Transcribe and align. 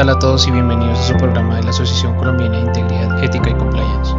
Tal 0.00 0.08
a 0.08 0.18
todos 0.18 0.46
y 0.48 0.50
bienvenidos 0.50 0.98
a 0.98 1.02
su 1.02 1.14
programa 1.18 1.56
de 1.56 1.62
la 1.64 1.68
Asociación 1.68 2.16
Colombiana 2.16 2.56
de 2.56 2.62
Integridad, 2.62 3.22
Ética 3.22 3.50
y 3.50 3.52
Compliance? 3.52 4.14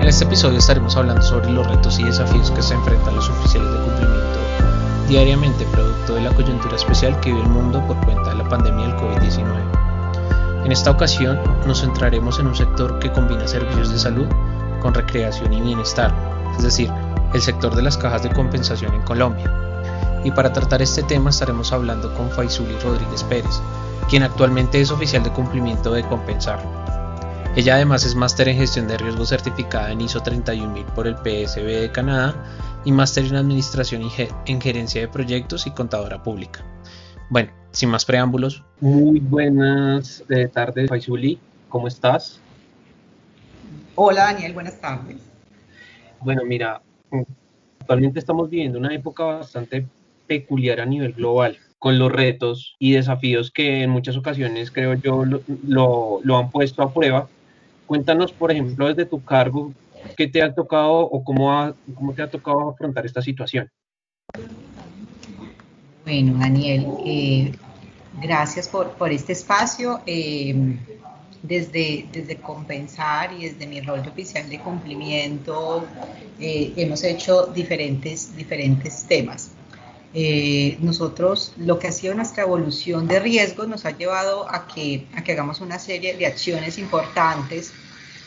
En 0.00 0.08
este 0.08 0.24
episodio 0.24 0.58
estaremos 0.58 0.96
hablando 0.96 1.22
sobre 1.22 1.50
los 1.50 1.64
retos 1.64 1.96
y 2.00 2.02
desafíos 2.02 2.50
que 2.50 2.60
se 2.60 2.74
enfrentan 2.74 3.14
los 3.14 3.30
oficiales 3.30 3.70
de 3.70 3.78
cumplimiento 3.78 4.38
diariamente 5.06 5.64
producto 5.66 6.16
de 6.16 6.22
la 6.22 6.30
coyuntura 6.32 6.74
especial 6.74 7.20
que 7.20 7.30
vive 7.30 7.44
el 7.44 7.48
mundo 7.48 7.80
por 7.86 8.04
cuenta 8.04 8.30
de 8.30 8.34
la 8.34 8.48
pandemia 8.48 8.84
del 8.84 8.96
COVID-19. 8.96 10.64
En 10.64 10.72
esta 10.72 10.90
ocasión 10.90 11.38
nos 11.68 11.82
centraremos 11.82 12.40
en 12.40 12.48
un 12.48 12.56
sector 12.56 12.98
que 12.98 13.12
combina 13.12 13.46
servicios 13.46 13.92
de 13.92 13.98
salud 14.00 14.26
con 14.82 14.92
recreación 14.92 15.52
y 15.52 15.60
bienestar, 15.60 16.12
es 16.56 16.64
decir, 16.64 16.90
el 17.32 17.40
sector 17.40 17.76
de 17.76 17.82
las 17.82 17.96
cajas 17.96 18.24
de 18.24 18.30
compensación 18.30 18.92
en 18.92 19.02
Colombia. 19.02 19.67
Y 20.24 20.30
para 20.30 20.52
tratar 20.52 20.82
este 20.82 21.02
tema 21.02 21.30
estaremos 21.30 21.72
hablando 21.72 22.12
con 22.14 22.30
Faisuli 22.30 22.76
Rodríguez 22.78 23.22
Pérez, 23.24 23.60
quien 24.08 24.22
actualmente 24.22 24.80
es 24.80 24.90
oficial 24.90 25.22
de 25.22 25.32
cumplimiento 25.32 25.92
de 25.92 26.02
Compensar. 26.02 26.60
Ella 27.56 27.74
además 27.74 28.04
es 28.04 28.14
máster 28.14 28.48
en 28.48 28.58
gestión 28.58 28.88
de 28.88 28.98
riesgo 28.98 29.24
certificada 29.24 29.90
en 29.90 30.00
ISO 30.00 30.20
31000 30.20 30.84
por 30.86 31.06
el 31.06 31.16
PSB 31.16 31.64
de 31.64 31.90
Canadá 31.92 32.34
y 32.84 32.92
máster 32.92 33.24
en 33.24 33.36
administración 33.36 34.02
y 34.02 34.10
en 34.46 34.60
gerencia 34.60 35.00
de 35.00 35.08
proyectos 35.08 35.66
y 35.66 35.70
contadora 35.70 36.22
pública. 36.22 36.64
Bueno, 37.30 37.52
sin 37.70 37.90
más 37.90 38.04
preámbulos. 38.04 38.64
Muy 38.80 39.20
buenas 39.20 40.24
eh, 40.28 40.48
tardes, 40.48 40.88
Faisuli. 40.88 41.38
¿Cómo 41.68 41.88
estás? 41.88 42.40
Hola, 43.94 44.24
Daniel. 44.24 44.52
Buenas 44.52 44.80
tardes. 44.80 45.16
Bueno, 46.20 46.42
mira, 46.44 46.80
Actualmente 47.88 48.18
estamos 48.18 48.50
viviendo 48.50 48.78
una 48.78 48.94
época 48.94 49.24
bastante 49.24 49.86
peculiar 50.28 50.80
a 50.80 50.86
nivel 50.86 51.14
global, 51.14 51.58
con 51.78 51.98
los 51.98 52.12
retos 52.12 52.76
y 52.78 52.92
desafíos 52.92 53.50
que 53.50 53.82
en 53.82 53.90
muchas 53.90 54.16
ocasiones 54.16 54.70
creo 54.70 54.94
yo 54.94 55.24
lo, 55.24 56.20
lo, 56.22 56.36
han 56.36 56.50
puesto 56.50 56.82
a 56.82 56.92
prueba. 56.92 57.28
Cuéntanos, 57.86 58.32
por 58.32 58.52
ejemplo, 58.52 58.88
desde 58.88 59.06
tu 59.06 59.24
cargo, 59.24 59.72
qué 60.16 60.28
te 60.28 60.42
ha 60.42 60.54
tocado 60.54 61.00
o 61.00 61.24
cómo, 61.24 61.74
cómo 61.94 62.12
te 62.12 62.22
ha 62.22 62.30
tocado 62.30 62.70
afrontar 62.70 63.06
esta 63.06 63.22
situación. 63.22 63.70
Bueno, 66.04 66.38
Daniel, 66.38 66.86
eh, 67.04 67.52
gracias 68.20 68.68
por, 68.68 68.94
este 69.10 69.32
espacio. 69.32 70.00
Eh, 70.06 70.54
desde, 71.42 72.08
desde 72.12 72.36
compensar 72.36 73.32
y 73.32 73.48
desde 73.48 73.66
mi 73.66 73.80
rol 73.80 74.02
de 74.02 74.08
oficial 74.08 74.48
de 74.48 74.58
cumplimiento 74.58 75.86
eh, 76.40 76.72
hemos 76.76 77.04
hecho 77.04 77.46
diferentes, 77.46 78.36
diferentes 78.36 79.04
temas. 79.06 79.52
Eh, 80.14 80.78
nosotros, 80.80 81.52
lo 81.58 81.78
que 81.78 81.88
ha 81.88 81.92
sido 81.92 82.14
nuestra 82.14 82.42
evolución 82.42 83.06
de 83.08 83.20
riesgos 83.20 83.68
nos 83.68 83.84
ha 83.84 83.90
llevado 83.90 84.50
a 84.50 84.66
que, 84.66 85.06
a 85.14 85.22
que 85.22 85.32
hagamos 85.32 85.60
una 85.60 85.78
serie 85.78 86.16
de 86.16 86.26
acciones 86.26 86.78
importantes 86.78 87.72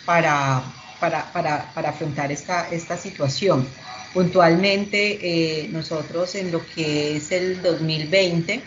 para, 0.06 0.62
para, 1.00 1.32
para, 1.34 1.74
para 1.74 1.90
afrontar 1.90 2.32
esta, 2.32 2.70
esta 2.70 2.98
situación. 2.98 3.68
Puntualmente, 4.14 5.20
eh, 5.64 5.70
nosotros 5.70 6.36
en 6.36 6.52
lo 6.52 6.64
que 6.76 7.18
es 7.18 7.32
el 7.32 7.62
2020, 7.62 8.62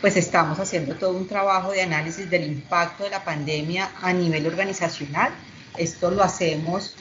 pues 0.00 0.16
estamos 0.16 0.58
haciendo 0.58 0.96
todo 0.96 1.16
un 1.16 1.28
trabajo 1.28 1.70
de 1.70 1.82
análisis 1.82 2.28
del 2.30 2.46
impacto 2.46 3.04
de 3.04 3.10
la 3.10 3.22
pandemia 3.22 3.90
a 4.00 4.12
nivel 4.12 4.46
organizacional. 4.46 5.32
Esto 5.76 6.10
lo 6.10 6.24
hacemos 6.24 6.96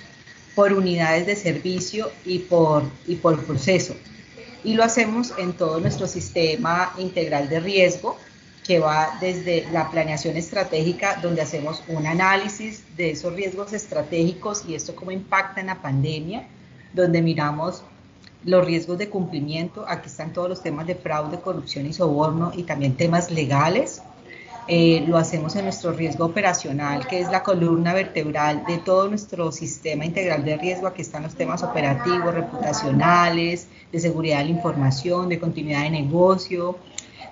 por 0.53 0.73
unidades 0.73 1.25
de 1.25 1.35
servicio 1.35 2.11
y 2.25 2.39
por, 2.39 2.83
y 3.07 3.15
por 3.15 3.43
proceso. 3.45 3.95
Y 4.63 4.73
lo 4.73 4.83
hacemos 4.83 5.33
en 5.37 5.53
todo 5.53 5.79
nuestro 5.79 6.07
sistema 6.07 6.93
integral 6.97 7.49
de 7.49 7.59
riesgo, 7.59 8.17
que 8.65 8.79
va 8.79 9.17
desde 9.19 9.67
la 9.71 9.89
planeación 9.89 10.37
estratégica, 10.37 11.19
donde 11.21 11.41
hacemos 11.41 11.83
un 11.87 12.05
análisis 12.05 12.83
de 12.95 13.11
esos 13.11 13.33
riesgos 13.33 13.73
estratégicos 13.73 14.63
y 14.67 14.75
esto 14.75 14.95
cómo 14.95 15.11
impacta 15.11 15.59
en 15.59 15.67
la 15.67 15.81
pandemia, 15.81 16.47
donde 16.93 17.21
miramos 17.21 17.83
los 18.43 18.65
riesgos 18.65 18.97
de 18.97 19.09
cumplimiento, 19.09 19.85
aquí 19.87 20.07
están 20.07 20.33
todos 20.33 20.49
los 20.49 20.61
temas 20.61 20.87
de 20.87 20.95
fraude, 20.95 21.39
corrupción 21.39 21.85
y 21.85 21.93
soborno 21.93 22.51
y 22.55 22.63
también 22.63 22.95
temas 22.95 23.31
legales. 23.31 24.01
Eh, 24.71 25.03
lo 25.07 25.17
hacemos 25.17 25.55
en 25.55 25.63
nuestro 25.63 25.93
riesgo 25.93 26.25
operacional, 26.25 27.07
que 27.07 27.19
es 27.19 27.31
la 27.31 27.41
columna 27.41 27.91
vertebral 27.91 28.63
de 28.67 28.77
todo 28.77 29.07
nuestro 29.07 29.51
sistema 29.51 30.05
integral 30.05 30.45
de 30.45 30.57
riesgo. 30.57 30.85
Aquí 30.85 31.01
están 31.01 31.23
los 31.23 31.33
temas 31.33 31.63
operativos, 31.63 32.35
reputacionales, 32.35 33.65
de 33.91 33.99
seguridad 33.99 34.37
de 34.37 34.43
la 34.43 34.49
información, 34.51 35.27
de 35.27 35.39
continuidad 35.39 35.81
de 35.81 35.89
negocio, 35.89 36.77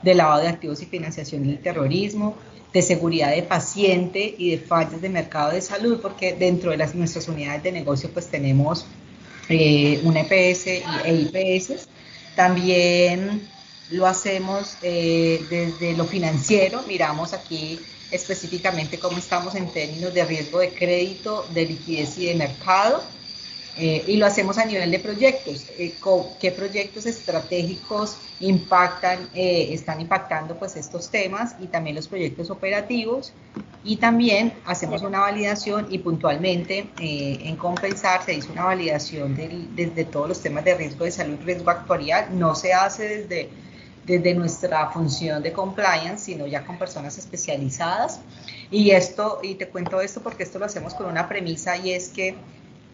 de 0.01 0.15
lavado 0.15 0.41
de 0.41 0.47
activos 0.47 0.81
y 0.81 0.87
financiación 0.87 1.43
del 1.43 1.59
terrorismo, 1.59 2.33
de 2.73 2.81
seguridad 2.81 3.29
de 3.29 3.43
paciente 3.43 4.33
y 4.35 4.49
de 4.49 4.57
fallas 4.57 4.99
de 4.99 5.09
mercado 5.09 5.51
de 5.51 5.61
salud, 5.61 5.99
porque 6.01 6.33
dentro 6.33 6.71
de 6.71 6.77
las, 6.77 6.95
nuestras 6.95 7.27
unidades 7.27 7.61
de 7.61 7.71
negocio 7.71 8.09
pues 8.11 8.29
tenemos 8.29 8.87
eh, 9.47 10.01
un 10.03 10.17
EPS 10.17 10.65
y 10.65 10.83
EIPS. 11.05 11.87
También 12.35 13.47
lo 13.91 14.05
hacemos 14.05 14.77
eh, 14.81 15.45
desde 15.49 15.95
lo 15.95 16.05
financiero, 16.05 16.83
miramos 16.87 17.33
aquí 17.33 17.79
específicamente 18.11 18.99
cómo 18.99 19.17
estamos 19.17 19.55
en 19.55 19.71
términos 19.71 20.13
de 20.13 20.25
riesgo 20.25 20.59
de 20.59 20.69
crédito, 20.73 21.45
de 21.53 21.65
liquidez 21.65 22.17
y 22.17 22.27
de 22.27 22.35
mercado. 22.35 23.03
Eh, 23.79 24.03
y 24.07 24.17
lo 24.17 24.25
hacemos 24.25 24.57
a 24.57 24.65
nivel 24.65 24.89
de 24.89 24.97
proyectos. 24.97 25.67
Eh, 25.77 25.93
¿Qué 26.39 26.51
proyectos 26.51 27.05
estratégicos 27.05 28.17
impactan, 28.39 29.29
eh, 29.35 29.69
están 29.71 30.01
impactando 30.01 30.57
pues 30.57 30.75
estos 30.75 31.11
temas 31.11 31.55
y 31.59 31.67
también 31.67 31.95
los 31.95 32.07
proyectos 32.07 32.49
operativos? 32.49 33.33
Y 33.83 33.97
también 33.97 34.53
hacemos 34.65 35.03
una 35.03 35.19
validación 35.19 35.87
y 35.91 35.99
puntualmente 35.99 36.89
en 36.99 37.55
Compensar 37.55 38.23
se 38.25 38.33
hizo 38.33 38.51
una 38.51 38.65
validación 38.65 39.37
desde 39.75 40.05
todos 40.05 40.27
los 40.27 40.41
temas 40.41 40.65
de 40.65 40.75
riesgo 40.75 41.05
de 41.05 41.11
salud, 41.11 41.37
riesgo 41.45 41.69
actuarial. 41.69 42.37
No 42.37 42.55
se 42.55 42.73
hace 42.73 43.19
desde, 43.19 43.49
desde 44.07 44.33
nuestra 44.33 44.89
función 44.89 45.43
de 45.43 45.51
compliance, 45.51 46.25
sino 46.25 46.47
ya 46.47 46.65
con 46.65 46.79
personas 46.79 47.17
especializadas. 47.17 48.21
Y 48.71 48.91
esto, 48.91 49.39
y 49.43 49.55
te 49.55 49.67
cuento 49.67 50.01
esto 50.01 50.21
porque 50.21 50.43
esto 50.43 50.57
lo 50.57 50.65
hacemos 50.65 50.93
con 50.93 51.07
una 51.07 51.27
premisa 51.27 51.77
y 51.77 51.91
es 51.91 52.09
que 52.09 52.35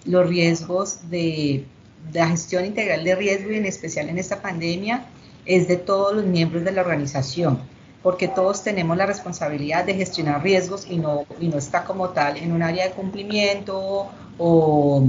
los 0.05 0.27
riesgos 0.27 1.09
de, 1.09 1.65
la 2.11 2.27
gestión 2.27 2.65
integral 2.65 3.03
de 3.03 3.15
riesgo 3.15 3.51
y 3.51 3.55
en 3.55 3.65
especial 3.65 4.09
en 4.09 4.17
esta 4.17 4.41
pandemia 4.41 5.05
es 5.45 5.67
de 5.67 5.77
todos 5.77 6.15
los 6.15 6.25
miembros 6.25 6.63
de 6.63 6.71
la 6.71 6.81
organización, 6.81 7.59
porque 8.01 8.27
todos 8.27 8.63
tenemos 8.63 8.97
la 8.97 9.05
responsabilidad 9.05 9.85
de 9.85 9.93
gestionar 9.93 10.43
riesgos 10.43 10.85
y 10.89 10.97
no, 10.97 11.25
y 11.39 11.47
no 11.47 11.57
está 11.57 11.85
como 11.85 12.09
tal 12.09 12.37
en 12.37 12.51
un 12.51 12.61
área 12.61 12.87
de 12.87 12.91
cumplimiento 12.91 14.07
o, 14.37 15.03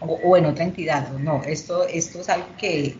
o, 0.00 0.36
en 0.36 0.46
otra 0.46 0.64
entidad. 0.64 1.10
No, 1.12 1.42
esto, 1.44 1.86
esto 1.86 2.20
es 2.20 2.28
algo 2.28 2.46
que, 2.58 2.96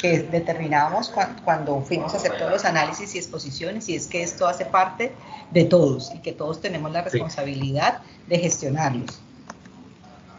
que, 0.00 0.22
determinamos 0.30 1.12
cuando, 1.44 1.80
fuimos 1.82 2.14
a 2.14 2.18
hacer 2.18 2.36
todos 2.38 2.50
los 2.50 2.64
análisis 2.64 3.14
y 3.14 3.18
exposiciones 3.18 3.88
y 3.88 3.96
es 3.96 4.06
que 4.06 4.22
esto 4.22 4.46
hace 4.46 4.64
parte 4.64 5.12
de 5.50 5.64
todos 5.64 6.12
y 6.14 6.18
que 6.18 6.32
todos 6.32 6.60
tenemos 6.60 6.92
la 6.92 7.02
responsabilidad 7.02 7.98
de 8.28 8.38
gestionarlos. 8.38 9.20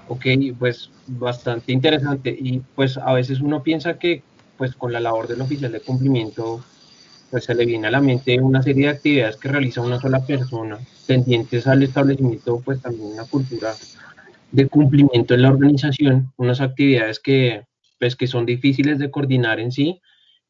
Ok, 0.07 0.25
pues 0.57 0.89
bastante 1.07 1.71
interesante 1.73 2.29
y 2.29 2.59
pues 2.75 2.97
a 2.97 3.13
veces 3.13 3.41
uno 3.41 3.61
piensa 3.61 3.99
que 3.99 4.23
pues 4.57 4.73
con 4.75 4.93
la 4.93 4.99
labor 4.99 5.27
del 5.27 5.41
oficial 5.41 5.71
de 5.71 5.81
cumplimiento 5.81 6.63
pues 7.29 7.43
se 7.43 7.53
le 7.53 7.65
viene 7.65 7.87
a 7.87 7.91
la 7.91 7.99
mente 7.99 8.39
una 8.39 8.63
serie 8.63 8.85
de 8.85 8.93
actividades 8.93 9.35
que 9.35 9.49
realiza 9.49 9.81
una 9.81 9.99
sola 9.99 10.25
persona, 10.25 10.79
pendientes 11.05 11.67
al 11.67 11.83
establecimiento, 11.83 12.61
pues 12.63 12.81
también 12.81 13.11
una 13.13 13.25
cultura 13.25 13.75
de 14.51 14.67
cumplimiento 14.67 15.33
en 15.33 15.41
la 15.41 15.49
organización, 15.49 16.33
unas 16.37 16.61
actividades 16.61 17.19
que, 17.19 17.65
pues, 17.99 18.15
que 18.15 18.27
son 18.27 18.45
difíciles 18.45 18.99
de 18.99 19.11
coordinar 19.11 19.59
en 19.59 19.71
sí, 19.71 20.01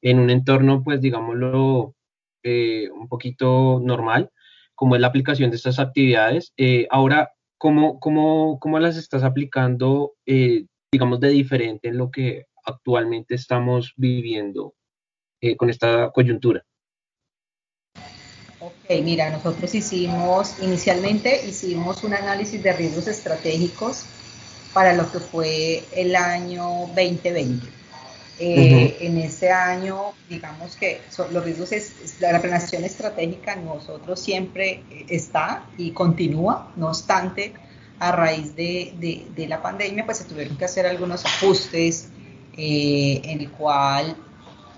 en 0.01 0.19
un 0.19 0.29
entorno, 0.29 0.83
pues, 0.83 1.01
digámoslo, 1.01 1.95
eh, 2.43 2.89
un 2.91 3.07
poquito 3.07 3.79
normal, 3.83 4.31
como 4.75 4.95
es 4.95 5.01
la 5.01 5.07
aplicación 5.07 5.49
de 5.49 5.57
estas 5.57 5.79
actividades. 5.79 6.53
Eh, 6.57 6.87
ahora, 6.91 7.31
¿cómo, 7.57 7.99
cómo, 7.99 8.59
cómo 8.59 8.79
las 8.79 8.97
estás 8.97 9.23
aplicando, 9.23 10.13
eh, 10.25 10.65
digamos, 10.91 11.19
de 11.19 11.29
diferente 11.29 11.89
en 11.89 11.97
lo 11.97 12.11
que 12.11 12.45
actualmente 12.63 13.35
estamos 13.35 13.93
viviendo 13.97 14.75
con 15.57 15.69
esta 15.69 16.11
coyuntura? 16.11 16.65
Ok, 18.89 19.01
mira, 19.03 19.29
nosotros 19.29 19.75
hicimos, 19.75 20.55
inicialmente 20.61 21.45
hicimos 21.45 22.05
un 22.05 22.13
análisis 22.13 22.63
de 22.63 22.71
riesgos 22.71 23.07
estratégicos 23.07 24.05
para 24.73 24.93
lo 24.93 25.11
que 25.11 25.19
fue 25.19 25.83
el 25.93 26.15
año 26.15 26.87
2020. 26.95 27.67
Eh, 28.39 28.97
en 29.01 29.17
ese 29.17 29.51
año, 29.51 30.13
digamos 30.29 30.77
que 30.77 31.01
los 31.33 31.43
riesgos, 31.43 31.73
es, 31.73 32.21
la 32.21 32.39
planeación 32.39 32.85
estratégica 32.85 33.57
nosotros 33.57 34.21
siempre 34.21 34.83
está 35.09 35.65
y 35.77 35.91
continúa, 35.91 36.71
no 36.77 36.87
obstante, 36.87 37.55
a 37.99 38.13
raíz 38.13 38.55
de, 38.55 39.25
de, 39.35 39.47
la 39.47 39.61
pandemia, 39.61 40.05
pues 40.05 40.19
se 40.19 40.23
tuvieron 40.23 40.55
que 40.55 40.63
hacer 40.63 40.85
algunos 40.85 41.25
ajustes 41.25 42.07
eh, 42.55 43.19
en 43.25 43.41
el 43.41 43.51
cual 43.51 44.15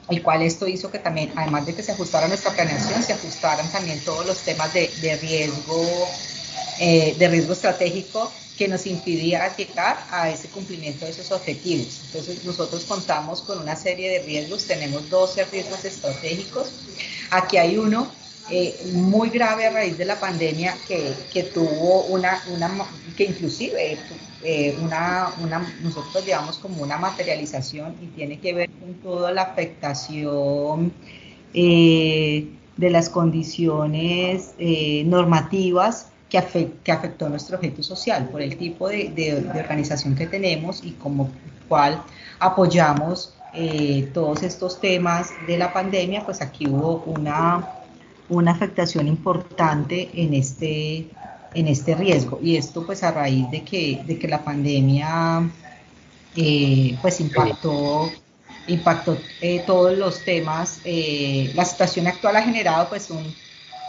el 0.10 0.24
cual 0.24 0.42
esto 0.42 0.68
hizo 0.68 0.92
que 0.92 1.00
también, 1.00 1.32
además 1.36 1.66
de 1.66 1.76
que 1.76 1.84
se 1.84 1.92
ajustara 1.92 2.28
nuestra 2.28 2.52
planeación, 2.52 3.04
se 3.04 3.14
ajustaran 3.14 3.70
también 3.72 4.00
todos 4.04 4.26
los 4.26 4.40
temas 4.40 4.74
de, 4.74 4.90
riesgo, 5.22 6.10
eh, 6.80 7.16
de 7.18 7.28
riesgo 7.28 7.54
estratégico 7.54 8.32
que 8.58 8.68
nos 8.68 8.86
impidía 8.88 9.56
llegar 9.56 10.06
a 10.12 10.30
ese 10.30 10.50
cumplimiento 10.50 11.06
de 11.06 11.12
esos 11.12 11.32
objetivos. 11.32 12.02
Entonces 12.08 12.44
nosotros 12.44 12.84
contamos 12.84 13.42
con 13.42 13.60
una 13.60 13.76
serie 13.76 14.10
de 14.12 14.20
riesgos, 14.20 14.66
tenemos 14.66 15.10
12 15.10 15.46
riesgos 15.46 15.86
estratégicos. 15.86 16.68
Aquí 17.32 17.58
hay 17.58 17.78
uno 17.78 18.12
eh, 18.52 18.76
muy 18.94 19.30
grave 19.30 19.68
a 19.68 19.72
raíz 19.72 19.98
de 19.98 20.06
la 20.06 20.20
pandemia 20.20 20.74
que, 20.88 21.14
que 21.32 21.44
tuvo 21.44 22.06
una, 22.06 22.42
una, 22.52 22.72
que 23.16 23.26
inclusive 23.26 23.98
eh, 24.44 24.76
una, 24.82 25.30
una, 25.44 25.76
nosotros 25.84 26.26
llevamos 26.26 26.58
como 26.58 26.82
una 26.82 26.98
materialización 26.98 27.96
y 28.02 28.08
tiene 28.08 28.40
que 28.40 28.54
ver 28.56 28.70
con 28.72 28.96
toda 28.96 29.32
la 29.32 29.44
afectación 29.44 30.92
eh, 31.54 32.48
de 32.78 32.90
las 32.90 33.10
condiciones 33.10 34.54
normativas 35.06 36.08
que, 36.30 36.38
afectó 36.38 37.30
nuestro 37.30 37.58
objeto 37.58 37.84
social 37.84 38.30
por 38.30 38.42
el 38.42 38.58
tipo 38.58 38.90
de 38.90 39.46
organización 39.60 40.16
que 40.16 40.26
tenemos 40.26 40.84
y 40.84 40.92
como 40.92 41.30
cual 41.68 42.02
apoyamos 42.40 43.36
todos 44.14 44.44
estos 44.44 44.80
temas 44.80 45.32
de 45.46 45.58
la 45.58 45.74
pandemia, 45.74 46.24
pues 46.24 46.42
aquí 46.42 46.68
hubo 46.68 47.04
una 47.06 47.79
una 48.30 48.52
afectación 48.52 49.08
importante 49.08 50.10
en 50.14 50.34
este, 50.34 51.08
en 51.54 51.68
este 51.68 51.96
riesgo. 51.96 52.40
Y 52.42 52.58
esto 52.58 52.86
pues 52.86 53.04
a 53.04 53.12
raíz 53.12 53.50
de 53.52 53.64
que, 53.64 54.02
de 54.06 54.18
que 54.18 54.28
la 54.28 54.44
pandemia 54.44 55.50
eh, 56.36 56.98
pues 57.02 57.20
impactó, 57.20 58.12
impactó 58.68 59.18
eh, 59.42 59.64
todos 59.66 59.98
los 59.98 60.24
temas. 60.24 60.80
Eh, 60.86 61.52
la 61.56 61.66
situación 61.66 62.08
actual 62.08 62.36
ha 62.36 62.44
generado 62.44 62.88
pues 62.90 63.10
un, 63.10 63.34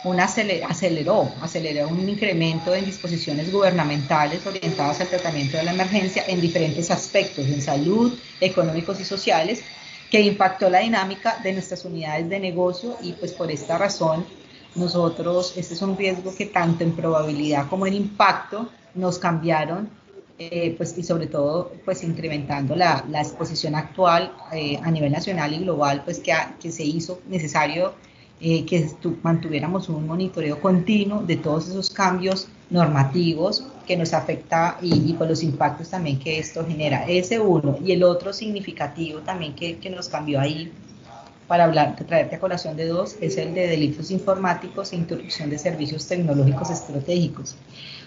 un 0.05 0.19
aceleró, 0.19 1.31
aceleró 1.43 1.89
un 1.89 2.09
incremento 2.09 2.75
en 2.75 2.87
disposiciones 2.87 3.53
gubernamentales 3.53 4.47
orientadas 4.47 5.01
al 5.01 5.09
tratamiento 5.09 5.59
de 5.59 5.65
la 5.65 5.73
emergencia 5.73 6.25
en 6.27 6.41
diferentes 6.41 6.91
aspectos, 6.91 7.47
en 7.47 7.61
salud, 7.61 8.19
económicos 8.41 8.99
y 9.01 9.05
sociales, 9.05 9.63
que 10.11 10.21
impactó 10.21 10.69
la 10.69 10.81
dinámica 10.81 11.39
de 11.43 11.53
nuestras 11.53 11.85
unidades 11.85 12.29
de 12.29 12.41
negocio 12.41 12.97
y 13.03 13.13
pues 13.13 13.33
por 13.33 13.51
esta 13.51 13.79
razón 13.79 14.25
nosotros, 14.75 15.55
este 15.57 15.75
es 15.75 15.83
un 15.83 15.97
riesgo 15.97 16.35
que 16.35 16.47
tanto 16.47 16.85
en 16.85 16.93
probabilidad 16.93 17.69
como 17.69 17.87
en 17.87 17.95
impacto 17.95 18.69
nos 18.95 19.19
cambiaron 19.19 19.89
eh, 20.39 20.75
pues, 20.77 20.97
y 20.97 21.03
sobre 21.03 21.27
todo 21.27 21.73
pues 21.85 22.03
incrementando 22.03 22.75
la, 22.75 23.05
la 23.11 23.21
exposición 23.21 23.75
actual 23.75 24.33
eh, 24.53 24.81
a 24.83 24.91
nivel 24.91 25.13
nacional 25.13 25.53
y 25.53 25.59
global 25.59 26.03
pues 26.05 26.19
que, 26.19 26.33
que 26.61 26.73
se 26.73 26.85
hizo 26.85 27.21
necesario 27.29 27.95
eh, 28.41 28.65
que 28.65 28.89
mantuviéramos 29.23 29.91
un 29.91 30.07
monitoreo 30.07 30.59
continuo 30.61 31.23
de 31.23 31.37
todos 31.37 31.69
esos 31.69 31.91
cambios 31.91 32.49
normativos 32.71 33.67
que 33.91 33.97
nos 33.97 34.15
afecta 34.15 34.79
y, 34.81 35.11
y 35.11 35.15
por 35.15 35.27
los 35.27 35.43
impactos 35.43 35.91
también 35.91 36.21
que 36.21 36.39
esto 36.39 36.65
genera. 36.65 37.05
Ese 37.09 37.41
uno. 37.41 37.77
Y 37.85 37.91
el 37.91 38.05
otro 38.05 38.33
significativo 38.33 39.19
también 39.19 39.53
que, 39.57 39.79
que 39.79 39.91
nos 39.91 40.09
cambió 40.09 40.39
ahí 40.39 40.71
para 41.49 41.65
hablar, 41.65 41.97
traerte 42.07 42.37
a 42.37 42.39
colación 42.39 42.77
de 42.77 42.87
dos, 42.87 43.17
es 43.21 43.37
el 43.37 43.53
de 43.53 43.67
delitos 43.67 44.13
informáticos 44.13 44.93
e 44.93 44.97
interrupción 44.97 45.51
de 45.51 45.59
servicios 45.59 46.07
tecnológicos 46.07 46.71
estratégicos. 46.71 47.57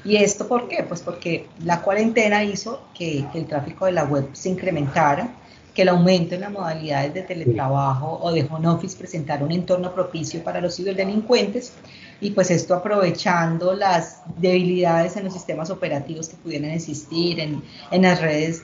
¿Y 0.06 0.16
esto 0.16 0.48
por 0.48 0.70
qué? 0.70 0.84
Pues 0.84 1.02
porque 1.02 1.48
la 1.66 1.82
cuarentena 1.82 2.46
hizo 2.46 2.84
que, 2.98 3.26
que 3.34 3.40
el 3.40 3.46
tráfico 3.46 3.86
de 3.86 3.92
la 3.92 4.06
web 4.06 4.30
se 4.32 4.48
incrementara, 4.48 5.36
que 5.74 5.82
el 5.82 5.90
aumento 5.90 6.36
en 6.36 6.42
las 6.42 6.52
modalidades 6.52 7.14
de 7.14 7.24
teletrabajo 7.24 8.20
o 8.22 8.32
de 8.32 8.48
home 8.50 8.68
office 8.68 8.98
presentara 8.98 9.44
un 9.44 9.52
entorno 9.52 9.94
propicio 9.94 10.44
para 10.44 10.62
los 10.62 10.76
ciberdelincuentes 10.76 11.74
y 12.22 12.32
pues 12.32 12.52
esto 12.52 12.76
aprovechando 12.76 13.74
las 13.74 14.22
debilidades 14.38 15.18
en 15.18 15.26
los 15.26 15.34
sistemas 15.34 15.70
operativos 15.70 16.30
que 16.30 16.38
pudieran 16.38 16.72
existir 16.72 17.40
en, 17.40 17.64
en 17.92 18.02
las 18.04 18.22
redes 18.22 18.64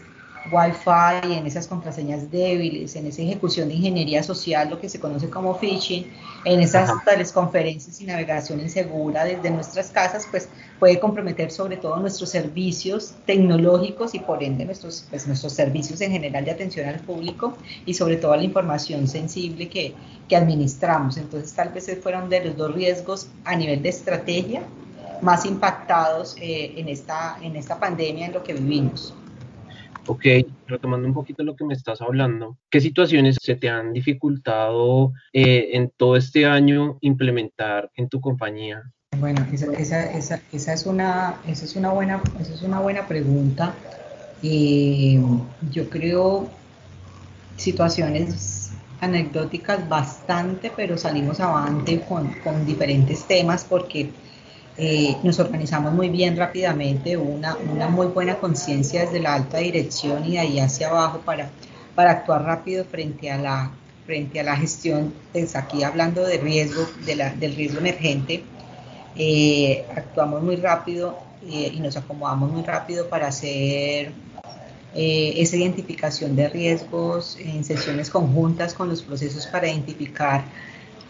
Wi-Fi, 0.51 1.33
en 1.33 1.45
esas 1.45 1.67
contraseñas 1.67 2.31
débiles, 2.31 2.95
en 2.95 3.07
esa 3.07 3.21
ejecución 3.21 3.67
de 3.67 3.75
ingeniería 3.75 4.23
social, 4.23 4.69
lo 4.69 4.79
que 4.79 4.89
se 4.89 4.99
conoce 4.99 5.29
como 5.29 5.55
phishing, 5.55 6.11
en 6.45 6.59
esas 6.61 6.91
tales 7.03 7.31
conferencias 7.31 7.99
y 8.01 8.05
navegación 8.05 8.59
insegura 8.59 9.25
desde 9.25 9.51
nuestras 9.51 9.89
casas, 9.89 10.27
pues 10.29 10.47
puede 10.79 10.99
comprometer 10.99 11.51
sobre 11.51 11.77
todo 11.77 11.97
nuestros 11.97 12.29
servicios 12.29 13.15
tecnológicos 13.25 14.15
y 14.15 14.19
por 14.19 14.41
ende 14.41 14.65
nuestros, 14.65 15.05
pues, 15.09 15.27
nuestros 15.27 15.53
servicios 15.53 15.99
en 16.01 16.11
general 16.11 16.45
de 16.45 16.51
atención 16.51 16.87
al 16.87 16.99
público 17.01 17.57
y 17.85 17.93
sobre 17.93 18.17
todo 18.17 18.35
la 18.35 18.43
información 18.43 19.07
sensible 19.07 19.67
que, 19.67 19.93
que 20.27 20.35
administramos. 20.35 21.17
Entonces 21.17 21.53
tal 21.53 21.69
vez 21.69 21.89
fueron 22.01 22.29
de 22.29 22.45
los 22.45 22.55
dos 22.57 22.73
riesgos 22.73 23.27
a 23.43 23.55
nivel 23.55 23.81
de 23.81 23.89
estrategia 23.89 24.63
más 25.21 25.45
impactados 25.45 26.35
eh, 26.39 26.73
en, 26.77 26.87
esta, 26.87 27.37
en 27.41 27.55
esta 27.55 27.77
pandemia 27.77 28.27
en 28.27 28.33
lo 28.33 28.43
que 28.43 28.53
vivimos. 28.53 29.13
Ok, 30.11 30.25
retomando 30.65 31.07
un 31.07 31.13
poquito 31.13 31.43
lo 31.43 31.55
que 31.55 31.63
me 31.63 31.75
estás 31.75 32.01
hablando, 32.01 32.57
¿qué 32.71 32.81
situaciones 32.81 33.37
se 33.39 33.55
te 33.55 33.69
han 33.69 33.93
dificultado 33.93 35.13
eh, 35.33 35.69
en 35.73 35.91
todo 35.95 36.15
este 36.15 36.47
año 36.47 36.97
implementar 37.01 37.91
en 37.93 38.09
tu 38.09 38.19
compañía? 38.19 38.91
Bueno, 39.19 39.45
esa, 39.51 39.67
es, 39.67 40.85
una, 40.87 41.35
esa, 41.45 41.63
es, 41.63 41.75
una 41.75 41.91
buena, 41.91 42.23
esa 42.39 42.53
es 42.55 42.63
una 42.63 42.79
buena 42.79 43.07
pregunta. 43.07 43.75
Eh, 44.41 45.21
yo 45.69 45.87
creo 45.91 46.49
situaciones 47.57 48.71
anecdóticas 49.01 49.87
bastante, 49.87 50.71
pero 50.75 50.97
salimos 50.97 51.39
avante 51.39 52.01
con 52.01 52.65
diferentes 52.65 53.27
temas 53.27 53.63
porque 53.63 54.09
eh, 54.81 55.17
nos 55.23 55.37
organizamos 55.39 55.91
muy 55.91 56.07
bien 56.07 56.37
rápidamente, 56.37 57.17
una, 57.17 57.57
una 57.57 57.89
muy 57.89 58.07
buena 58.07 58.37
conciencia 58.37 59.01
desde 59.01 59.19
la 59.19 59.33
alta 59.33 59.57
dirección 59.57 60.23
y 60.25 60.31
de 60.31 60.39
ahí 60.39 60.59
hacia 60.61 60.87
abajo 60.87 61.19
para, 61.25 61.49
para 61.95 62.11
actuar 62.11 62.43
rápido 62.43 62.85
frente 62.85 63.29
a 63.29 63.37
la, 63.37 63.71
frente 64.05 64.39
a 64.39 64.43
la 64.43 64.55
gestión, 64.55 65.13
pues 65.33 65.57
aquí 65.57 65.83
hablando 65.83 66.23
de 66.23 66.37
riesgo, 66.37 66.87
del 67.05 67.55
riesgo 67.57 67.79
emergente, 67.79 68.41
eh, 69.17 69.83
actuamos 69.93 70.41
muy 70.43 70.55
rápido 70.55 71.19
eh, 71.45 71.73
y 71.73 71.81
nos 71.81 71.97
acomodamos 71.97 72.49
muy 72.49 72.63
rápido 72.63 73.09
para 73.09 73.27
hacer 73.27 74.13
esa 74.95 75.55
identificación 75.57 76.37
de 76.37 76.47
riesgos 76.47 77.37
en 77.39 77.65
sesiones 77.65 78.09
conjuntas 78.09 78.73
con 78.73 78.87
los 78.87 79.03
procesos 79.03 79.45
para 79.45 79.67
identificar 79.67 80.45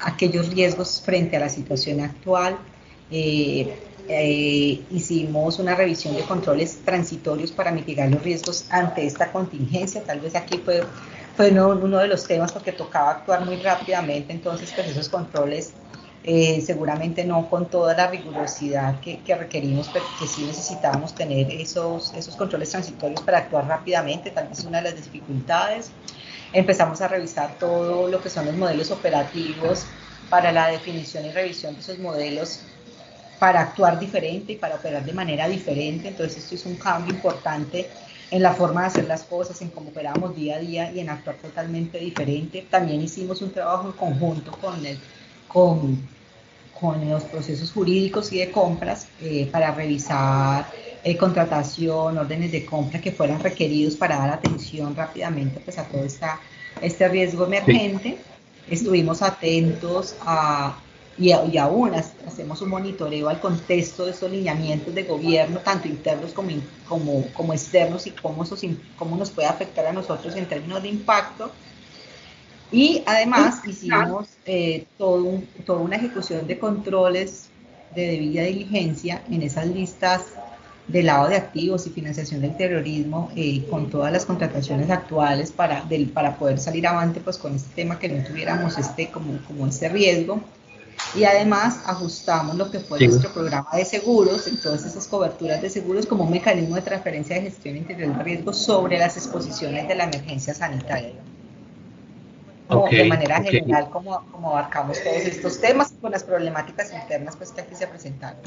aquellos 0.02 0.50
riesgos 0.50 1.02
frente 1.06 1.38
a 1.38 1.40
la 1.40 1.50
situación 1.50 2.02
actual 2.02 2.58
Eh, 3.12 3.90
eh, 4.12 4.82
hicimos 4.90 5.60
una 5.60 5.76
revisión 5.76 6.16
de 6.16 6.24
controles 6.24 6.80
transitorios 6.84 7.52
para 7.52 7.72
mitigar 7.72 8.10
los 8.10 8.24
riesgos 8.24 8.66
ante 8.72 9.06
esta 9.06 9.32
contingencia. 9.32 10.02
Tal 10.04 10.20
vez 10.20 10.36
aquí 10.36 10.58
fue, 10.66 10.84
fue 11.38 11.52
uno, 11.52 12.00
de 12.00 12.08
los 12.08 12.26
temas 12.26 12.52
porque 12.52 12.72
tocaba 12.72 13.12
actuar 13.12 13.46
muy 13.46 13.58
rápidamente, 13.58 14.34
entonces 14.34 14.72
pues 14.74 14.88
esos 14.88 15.10
controles 15.10 15.74
eh, 16.24 16.60
seguramente 16.66 17.24
no 17.24 17.50
con 17.52 17.68
toda 17.68 17.96
la 17.96 18.08
rigurosidad 18.08 19.00
que, 19.00 19.22
requerimos, 19.36 19.90
pero 19.94 20.06
que 20.20 20.26
sí 20.26 20.44
necesitábamos 20.44 21.14
tener 21.14 21.52
esos, 21.52 22.12
esos 22.16 22.36
controles 22.36 22.72
transitorios 22.72 23.22
para 23.22 23.38
actuar 23.38 23.68
rápidamente, 23.68 24.32
tal 24.32 24.48
vez 24.48 24.64
una 24.64 24.82
de 24.82 24.90
las 24.90 24.96
dificultades. 24.96 25.92
Empezamos 26.52 27.00
a 27.02 27.08
revisar 27.08 27.60
todo 27.60 28.08
lo 28.08 28.22
que 28.24 28.32
son 28.32 28.48
los 28.48 28.56
modelos 28.56 28.90
operativos 28.90 29.86
para 30.32 30.52
la 30.52 30.68
definición 30.68 31.26
y 31.28 31.32
revisión 31.32 31.76
de 31.76 31.82
esos 31.82 32.00
modelos 32.00 32.62
para 33.40 33.62
actuar 33.62 33.98
diferente 33.98 34.54
y 34.54 34.56
para 34.58 34.76
operar 34.76 35.04
de 35.04 35.14
manera 35.14 35.48
diferente. 35.48 36.10
Entonces 36.10 36.44
esto 36.44 36.56
es 36.56 36.66
un 36.66 36.76
cambio 36.76 37.16
importante 37.16 37.90
en 38.32 38.44
la 38.44 38.54
forma 38.54 38.82
de 38.82 38.88
hacer 38.88 39.08
las 39.08 39.24
cosas, 39.24 39.62
en 39.62 39.70
cómo 39.70 39.90
operamos 39.90 40.36
día 40.36 40.58
a 40.58 40.60
día 40.60 40.92
y 40.92 41.00
en 41.00 41.10
actuar 41.10 41.38
totalmente 41.38 41.98
diferente. 41.98 42.68
También 42.70 43.02
hicimos 43.02 43.42
un 43.42 43.52
trabajo 43.52 43.88
en 43.88 43.94
conjunto 43.94 44.52
con, 44.52 44.86
el, 44.86 45.00
con, 45.48 46.08
con 46.80 47.10
los 47.10 47.24
procesos 47.24 47.72
jurídicos 47.72 48.32
y 48.32 48.40
de 48.40 48.52
compras 48.52 49.08
eh, 49.22 49.48
para 49.52 49.72
revisar 49.72 50.68
eh, 51.04 51.18
contratación, 51.18 52.18
órdenes 52.18 52.52
de 52.52 52.66
compra 52.66 53.00
que 53.00 53.12
fueran 53.12 53.40
requeridos 53.40 53.96
para 53.96 54.18
dar 54.18 54.32
atención 54.32 54.96
rápidamente 54.96 55.62
pues, 55.62 55.78
a 55.78 55.86
todo 55.86 56.04
esta, 56.04 56.40
este 56.82 57.08
riesgo 57.08 57.46
emergente. 57.46 58.18
Estuvimos 58.70 59.24
atentos 59.24 60.16
a 60.22 60.78
y, 61.20 61.58
aún 61.58 61.94
hacemos 61.94 62.62
un 62.62 62.70
monitoreo 62.70 63.28
al 63.28 63.42
contexto 63.42 64.06
de 64.06 64.12
estos 64.12 64.32
lineamientos 64.32 64.96
de 64.96 65.04
gobierno, 65.04 65.60
tanto 65.60 65.90
internos 65.90 66.32
como, 66.32 66.52
como, 66.88 67.26
como 67.34 67.54
externos, 67.54 68.08
y 68.08 68.12
cómo, 68.12 68.44
eso, 68.44 68.56
cómo 68.98 69.18
nos 69.18 69.30
puede 69.30 69.50
afectar 69.50 69.86
a 69.86 69.92
nosotros 69.92 70.34
en 70.38 70.48
términos 70.48 70.82
de 70.82 70.88
impacto. 70.88 71.52
Y 72.72 73.04
además 73.06 73.62
hicimos 73.68 74.30
eh, 74.46 74.86
todo 74.98 75.42
toda 75.66 75.80
una 75.80 75.98
ejecución 75.98 76.48
de 76.48 76.58
controles 76.58 77.50
de 77.96 78.08
debida 78.08 78.44
diligencia 78.44 79.24
en 79.30 79.42
esas 79.42 79.68
listas 79.68 80.22
de 80.88 81.04
lado 81.04 81.28
de 81.28 81.36
activos 81.36 81.86
y 81.88 81.90
financiación 81.90 82.42
del 82.42 82.56
terrorismo 82.56 83.32
eh, 83.36 83.66
con 83.70 83.90
todas 83.90 84.14
las 84.14 84.26
contrataciones 84.26 84.90
actuales 84.90 85.52
para, 85.52 85.82
del, 85.86 86.10
para 86.10 86.36
poder 86.38 86.60
salir 86.60 86.86
avante 86.88 87.20
pues 87.20 87.38
con 87.38 87.56
este 87.56 87.74
tema 87.76 88.00
que 88.00 88.08
no 88.08 88.24
tuviéramos 88.24 88.78
este 88.78 89.10
como, 89.10 89.40
como 89.48 89.68
este 89.68 89.90
riesgo 89.90 90.42
y 91.16 91.24
además 91.24 91.82
ajustamos 91.86 92.56
lo 92.56 92.70
que 92.70 92.80
fue 92.80 93.00
nuestro 93.00 93.32
programa 93.34 93.70
de 93.74 93.86
seguros, 93.86 94.48
entonces 94.48 94.92
esas 94.92 95.08
coberturas 95.08 95.62
de 95.62 95.70
seguros 95.70 96.06
como 96.06 96.24
un 96.24 96.32
mecanismo 96.32 96.76
de 96.76 96.82
transferencia 96.82 97.36
de 97.36 97.44
gestión 97.44 97.78
integral 97.78 98.18
de 98.18 98.24
riesgo 98.24 98.54
sobre 98.54 99.00
las 99.00 99.18
exposiciones 99.18 99.88
de 99.88 99.96
la 99.96 100.04
emergencia 100.06 100.54
sanitaria. 100.54 101.14
de 102.92 103.04
manera 103.06 103.42
general, 103.42 103.90
como, 103.90 104.24
como 104.32 104.52
abarcamos 104.52 105.02
todos 105.04 105.26
estos 105.26 105.60
temas 105.60 105.92
con 106.00 106.12
las 106.12 106.24
problemáticas 106.24 106.94
internas 106.94 107.36
pues, 107.36 107.52
que 107.52 107.62
aquí 107.62 107.76
se 107.76 107.88
presentaron. 107.88 108.42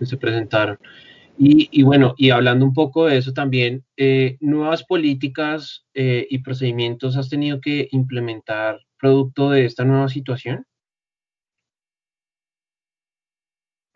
Se 0.00 0.16
presentaron. 0.16 0.78
Y, 1.36 1.68
y, 1.70 1.84
bueno, 1.84 2.14
y 2.16 2.30
hablando 2.30 2.64
un 2.64 2.74
poco 2.74 3.06
de 3.06 3.18
eso 3.18 3.32
también, 3.32 3.84
eh, 3.96 4.38
nuevas 4.40 4.82
políticas 4.82 5.84
eh, 5.94 6.26
y 6.28 6.38
procedimientos 6.38 7.16
has 7.16 7.28
tenido 7.28 7.60
que 7.60 7.88
implementar 7.92 8.80
producto 8.98 9.50
de 9.50 9.64
esta 9.64 9.84
nueva 9.84 10.08
situación. 10.08 10.66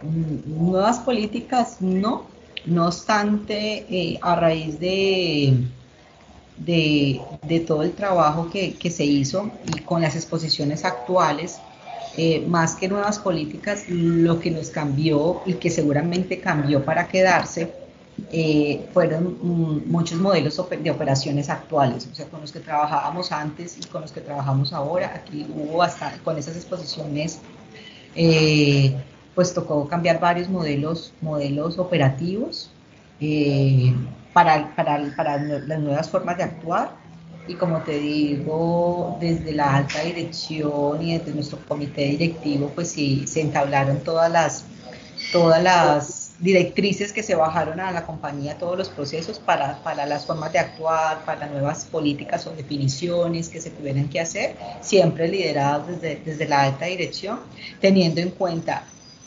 Nuevas 0.03 0.99
políticas 1.01 1.81
no, 1.81 2.27
no 2.67 2.87
obstante, 2.87 3.87
eh, 3.89 4.19
a 4.21 4.37
raíz 4.37 4.79
de, 4.79 5.57
de, 6.57 7.61
todo 7.67 7.83
el 7.83 7.93
trabajo 7.93 8.51
que, 8.51 8.91
se 8.91 9.05
hizo 9.05 9.51
y 9.75 9.81
con 9.81 10.03
las 10.03 10.17
exposiciones 10.17 10.85
actuales, 10.85 11.59
eh, 12.17 12.45
más 12.47 12.75
que 12.75 12.89
nuevas 12.89 13.19
políticas, 13.19 13.85
lo 13.89 14.39
que 14.39 14.51
nos 14.51 14.71
cambió 14.71 15.43
y 15.47 15.55
que 15.55 15.71
seguramente 15.71 16.41
cambió 16.41 16.85
para 16.85 17.09
quedarse 17.09 17.73
eh, 18.31 18.89
fueron 18.93 19.39
muchos 19.87 20.21
modelos 20.21 20.61
de 20.83 20.91
operaciones 20.91 21.49
actuales, 21.49 22.07
o 22.11 22.15
sea, 22.15 22.27
con 22.27 22.43
los 22.43 22.53
que 22.53 22.61
trabajábamos 22.61 23.33
antes 23.33 23.79
y 23.79 23.87
con 23.87 24.03
los 24.03 24.13
que 24.13 24.21
trabajamos 24.21 24.73
ahora. 24.73 25.13
Aquí 25.15 25.47
hubo 25.49 25.83
hasta 25.83 26.19
con 26.19 26.37
esas 26.37 26.57
exposiciones 26.57 27.39
pues 29.35 29.55
tocó 29.55 29.89
cambiar 29.89 30.21
varios 30.21 30.49
modelos, 30.49 31.13
modelos 31.21 31.79
operativos 31.79 32.71
eh, 33.21 33.95
para, 34.33 34.75
para, 34.75 35.15
para, 35.17 35.39
las 35.43 35.79
nuevas 35.79 36.11
formas 36.11 36.37
de 36.37 36.45
actuar. 36.45 37.03
Y 37.49 37.55
como 37.55 37.83
te 37.83 37.99
digo, 37.99 39.17
desde 39.21 39.53
la 39.53 39.77
alta 39.77 40.01
dirección 40.03 41.03
y 41.03 41.19
desde 41.19 41.35
nuestro 41.35 41.59
comité 41.67 42.03
directivo, 42.07 42.71
pues 42.75 42.91
sí, 42.93 43.27
se 43.27 43.41
entablaron 43.41 43.99
todas 44.01 44.31
las, 44.31 44.65
todas 45.33 45.61
las 45.61 46.33
directrices 46.39 47.13
que 47.13 47.23
se 47.23 47.35
bajaron 47.35 47.81
a 47.81 47.91
la 47.91 48.07
compañía, 48.07 48.59
todos 48.59 48.79
los 48.79 48.89
procesos 48.89 49.41
para, 49.41 49.83
para 49.83 50.07
las 50.07 50.25
formas 50.25 50.53
de 50.53 50.61
actuar, 50.61 51.25
para 51.25 51.47
nuevas 51.47 51.85
políticas 51.85 52.47
o 52.47 52.51
definiciones 52.51 53.49
que 53.49 53.61
se 53.61 53.71
tuvieran 53.71 54.09
que 54.09 54.21
hacer, 54.21 54.57
siempre 54.81 55.27
liderados 55.27 55.89
desde, 55.89 56.23
desde 56.25 56.49
la 56.49 56.63
alta 56.63 56.87
dirección, 56.87 57.41
teniendo 57.81 58.21
en 58.21 58.31
cuenta 58.31 58.85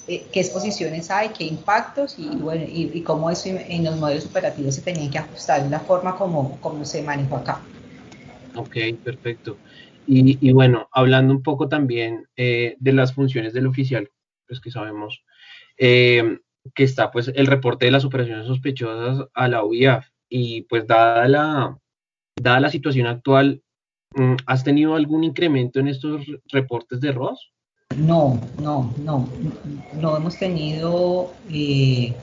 eh, 0.08 0.28
qué 0.32 0.40
exposiciones 0.40 1.10
hay, 1.10 1.30
qué 1.30 1.46
impactos 1.46 2.20
y, 2.20 2.28
bueno, 2.28 2.64
y, 2.68 3.02
cómo 3.02 3.32
eso 3.32 3.50
en 3.50 3.84
los 3.84 3.98
modelos 3.98 4.26
operativos 4.26 4.76
se 4.76 4.82
tenían 4.82 5.10
que 5.10 5.18
ajustar 5.18 5.62
en 5.62 5.72
la 5.72 5.80
forma 5.80 6.16
como, 6.16 6.60
como 6.62 6.86
se 6.86 7.02
manejó 7.02 7.38
acá. 7.38 7.62
Ok, 8.56 8.78
perfecto. 9.04 9.58
Y, 10.08 10.38
y 10.48 10.54
bueno, 10.54 10.88
hablando 10.92 11.34
un 11.34 11.42
poco 11.42 11.68
también 11.68 12.28
eh, 12.38 12.76
de 12.80 12.94
las 12.94 13.14
funciones 13.14 13.54
del 13.54 13.68
oficial, 13.68 14.10
pues 14.48 14.60
que 14.60 14.70
sabemos 14.70 15.24
eh, 15.78 16.40
que 16.74 16.84
está 16.84 17.12
pues 17.12 17.32
el 17.34 17.48
reporte 17.48 17.86
de 17.86 17.92
las 17.92 18.06
operaciones 18.06 18.48
sospechosas 18.48 19.28
a 19.34 19.48
la 19.48 19.64
UIAF 19.64 20.08
y 20.30 20.64
pues 20.64 20.88
dada 20.88 21.28
la, 21.28 21.78
dada 22.36 22.60
la 22.60 22.70
situación 22.70 23.08
actual, 23.08 23.62
mm, 24.16 24.36
¿has 24.46 24.64
tenido 24.64 24.96
algún 24.96 25.24
incremento 25.24 25.80
en 25.80 25.88
estos 25.88 26.26
reportes 26.52 27.02
de 27.02 27.12
ROS? 27.12 27.55
No, 27.98 28.40
no, 28.60 28.94
no, 28.98 29.28
no 29.94 30.18
hemos 30.18 30.38
tenido, 30.38 31.32
eh, 31.50 32.14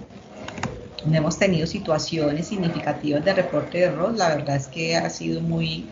no 1.07 1.17
hemos 1.17 1.39
tenido 1.39 1.67
situaciones 1.67 2.47
significativas 2.49 3.25
de 3.25 3.35
reporte 3.35 3.79
de 3.79 3.85
error. 3.85 4.15
La 4.17 4.35
verdad 4.35 4.57
es 4.57 4.67
que 4.69 4.97
ha 4.97 5.09
sido 5.09 5.41
muy, 5.41 5.87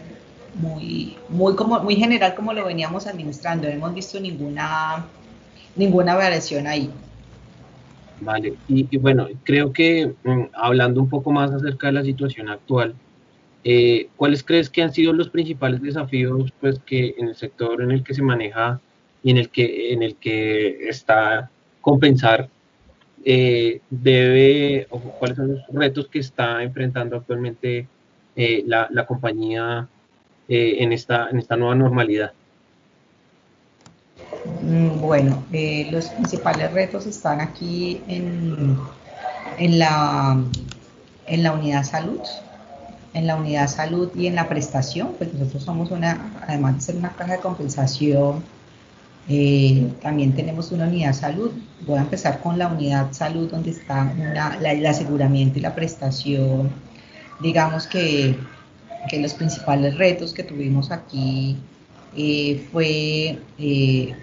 muy, 0.55 1.17
muy 1.29 1.55
como, 1.55 1.81
muy 1.81 1.97
general 1.97 2.35
como 2.35 2.53
lo 2.53 2.65
veníamos 2.67 3.07
administrando. 3.07 3.69
No 3.69 3.75
hemos 3.75 3.95
visto 3.95 4.21
ninguna, 4.21 5.07
ninguna 5.77 6.15
variación 6.15 6.67
ahí. 6.67 6.91
Vale, 8.21 8.55
y, 8.69 8.97
bueno, 8.99 9.29
creo 9.45 9.73
que 9.73 10.15
mm, 10.25 10.43
hablando 10.53 11.01
un 11.01 11.09
poco 11.09 11.33
más 11.33 11.53
acerca 11.53 11.87
de 11.87 11.95
la 11.95 12.05
situación 12.05 12.51
actual, 12.51 12.95
eh, 13.65 14.09
¿cuáles 14.17 14.43
crees 14.43 14.69
que 14.69 14.83
han 14.83 14.93
sido 14.93 15.13
los 15.15 15.31
principales 15.31 15.81
desafíos 15.81 16.53
pues, 16.61 16.81
que 16.81 17.15
en 17.17 17.29
el 17.29 17.35
sector 17.35 17.81
en 17.83 17.91
el 17.93 18.05
que 18.05 18.13
se 18.13 18.23
maneja 18.23 18.81
y 19.23 19.31
en 19.31 19.39
el 19.39 19.51
que, 19.51 19.93
en 19.93 20.03
el 20.03 20.17
que 20.17 20.89
está 20.89 21.51
compensar 21.81 22.49
eh, 23.25 23.81
debe, 23.91 24.87
o 24.91 24.99
cuáles 24.99 25.37
son 25.37 25.55
los 25.55 25.67
retos 25.73 26.09
que 26.09 26.21
está 26.21 26.63
enfrentando 26.63 27.17
actualmente 27.17 27.87
eh, 28.35 28.63
la, 28.67 28.89
la, 28.91 29.07
compañía 29.07 29.89
eh, 30.49 30.77
en, 30.79 30.93
esta, 30.93 31.29
en 31.29 31.39
esta 31.39 31.57
nueva 31.57 31.75
normalidad. 31.75 32.33
Mm, 34.63 35.01
bueno, 35.01 35.45
los 35.91 36.09
principales 36.09 36.73
retos 36.73 37.05
están 37.07 37.43
aquí 37.43 38.01
en, 38.09 38.79
en, 39.59 39.79
la, 39.79 40.43
en 41.27 41.43
la 41.43 41.53
unidad 41.53 41.85
salud, 41.85 42.21
en 43.13 43.27
la 43.27 43.37
unidad 43.37 43.69
salud 43.69 44.11
y 44.15 44.29
en 44.29 44.35
la 44.35 44.49
prestación, 44.49 45.15
pues 45.19 45.35
nosotros 45.35 45.63
somos 45.63 45.91
una, 45.91 46.33
además 46.47 46.77
de 46.77 46.81
ser 46.81 46.97
una 46.97 47.11
caja 47.11 47.33
de 47.33 47.41
compensación, 47.41 48.43
eh, 49.29 49.93
también 50.03 50.35
tenemos 50.35 50.73
una 50.73 50.87
unidad 50.87 51.13
salud. 51.13 51.53
Voy 51.87 51.99
a 51.99 52.03
empezar 52.03 52.41
con 52.41 52.59
la 52.59 52.69
unidad 52.69 53.13
salud 53.13 53.51
donde 53.51 53.71
está 53.71 54.13
el 54.65 54.87
aseguramiento 54.87 55.59
y 55.59 55.63
la 55.63 55.75
prestación. 55.75 56.71
Digamos 57.41 57.87
que, 57.87 58.37
que, 59.09 59.21
los 59.21 59.35
principales 59.35 59.97
retos 59.97 60.33
que 60.35 60.43
tuvimos 60.43 60.91
aquí 60.91 61.57
eh, 62.17 62.67
fue 62.73 63.39
eh, 63.59 64.15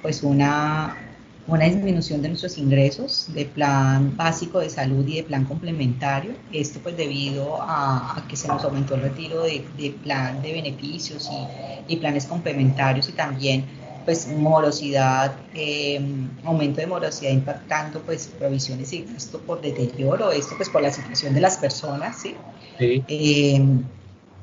pues 0.00 0.22
una, 0.22 0.96
una 1.46 1.64
disminución 1.66 2.22
de 2.22 2.28
nuestros 2.28 2.58
ingresos 2.58 3.28
de 3.34 3.44
plan 3.44 4.16
básico 4.16 4.60
de 4.60 4.70
salud 4.70 5.06
y 5.06 5.16
de 5.16 5.22
plan 5.24 5.44
complementario. 5.44 6.32
Esto 6.52 6.80
pues 6.82 6.96
debido 6.96 7.58
a, 7.60 8.24
que 8.28 8.36
se 8.36 8.48
nos 8.48 8.64
aumentó 8.64 8.94
el 8.94 9.02
retiro 9.02 9.42
de, 9.42 9.94
plan 10.02 10.42
de 10.42 10.52
beneficios 10.54 11.30
y, 11.30 11.94
y 11.94 11.96
planes 11.98 12.26
complementarios 12.26 13.08
y 13.08 13.12
también 13.12 13.81
pues 14.04 14.26
morosidad, 14.28 15.34
em, 15.54 16.28
aumento 16.44 16.80
de 16.80 16.86
morosidad 16.86 17.30
impactando 17.30 18.00
pues 18.00 18.28
provisiones 18.38 18.92
y 18.92 19.04
gasto 19.04 19.38
por 19.40 19.60
deterioro, 19.60 20.30
esto 20.32 20.54
pues 20.56 20.68
por 20.68 20.82
la 20.82 20.92
situación 20.92 21.34
de 21.34 21.40
las 21.40 21.56
personas, 21.58 22.20
¿sí? 22.20 22.36
Em, 22.78 23.82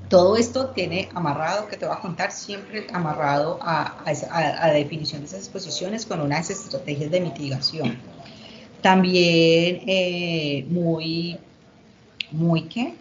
todo 0.10 0.38
esto 0.38 0.70
tiene 0.70 1.10
amarrado, 1.14 1.68
que 1.68 1.78
te 1.78 1.86
voy 1.86 1.96
a 1.96 2.00
contar, 2.00 2.32
siempre 2.32 2.88
amarrado 2.92 3.60
a, 3.62 4.04
a, 4.06 4.68
la 4.68 4.74
definición 4.74 5.22
de 5.22 5.28
esas 5.28 5.42
exposiciones 5.42 6.06
con 6.06 6.20
unas 6.22 6.50
estrategias 6.50 7.12
de 7.12 7.22
mitigación. 7.22 7.98
También 8.82 9.82
eh, 9.88 10.66
muy, 10.70 11.38
muy 12.32 12.64
qué, 12.64 12.96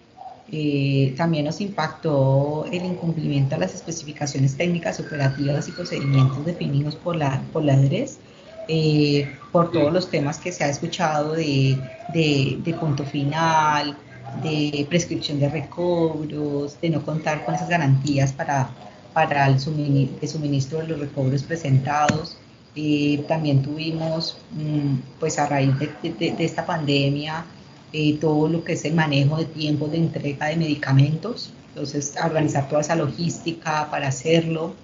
eh, 0.50 1.12
también 1.17 1.45
nos 1.45 1.61
impactó 1.61 2.64
el 2.73 2.83
incumplimiento 2.83 3.55
a 3.55 3.59
las 3.59 3.75
especificaciones 3.75 4.57
técnicas 4.57 4.99
operativas 4.99 5.69
y 5.69 5.73
procedimientos 5.73 6.43
definidos 6.47 6.97
por 6.97 7.17
la, 7.17 7.43
por 7.52 7.64
la 7.64 7.75
ADRES, 7.75 8.19
eh, 8.67 9.31
por 9.52 9.71
todos 9.71 9.93
los 9.93 10.11
temas 10.11 10.38
que 10.38 10.50
se 10.50 10.64
ha 10.64 10.71
escuchado 10.71 11.35
de, 11.35 11.78
de, 12.14 12.76
punto 12.81 13.05
final, 13.05 13.97
de 14.43 14.87
prescripción 14.88 15.38
de 15.38 15.50
recobros, 15.50 16.81
de 16.81 16.90
no 16.90 17.02
contar 17.02 17.45
con 17.45 17.55
esas 17.55 17.69
garantías 17.69 18.33
para, 18.33 18.71
para 19.12 19.49
el 19.49 19.61
suministro, 19.61 20.78
de 20.78 20.88
los 20.88 20.99
recobros 20.99 21.43
presentados. 21.43 22.38
Eh, 22.75 23.23
también 23.28 23.62
tuvimos, 23.62 24.38
mm, 24.52 24.95
pues 25.21 25.38
a 25.38 25.47
raíz 25.47 25.75
de 25.78 26.37
esta 26.38 26.64
pandemia, 26.64 27.45
eh, 27.92 28.18
todo 28.21 28.49
lo 28.49 28.64
que 28.64 28.75
es 28.75 28.85
el 28.85 28.95
manejo 28.95 29.38
de 29.38 29.47
tiempos 29.47 29.90
de 29.92 29.99
entrega 29.99 30.49
de 30.49 30.57
medicamentos, 30.57 31.52
entonces 31.68 32.14
organizar 32.23 32.68
toda 32.68 32.83
esa 32.83 32.95
logística 32.97 33.90
para 33.90 34.09
hacerlo. 34.09 34.75